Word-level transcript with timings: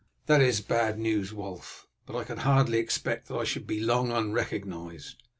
"That 0.25 0.41
is 0.41 0.61
bad 0.61 0.97
news, 0.97 1.31
Wulf; 1.31 1.87
but 2.07 2.15
I 2.17 2.23
could 2.23 2.39
hardly 2.39 2.79
expect 2.79 3.27
that 3.27 3.35
I 3.37 3.43
should 3.43 3.67
be 3.67 3.79
long 3.79 4.11
unrecognized. 4.11 5.21